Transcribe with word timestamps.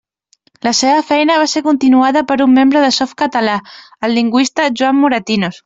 La 0.67 0.71
seva 0.77 1.03
feina 1.09 1.35
va 1.41 1.49
ser 1.51 1.61
continuada 1.67 2.25
per 2.33 2.39
un 2.47 2.55
membre 2.57 2.83
de 2.87 2.91
Softcatalà, 2.97 3.61
el 4.09 4.19
lingüista 4.21 4.69
Joan 4.81 5.03
Moratinos. 5.05 5.57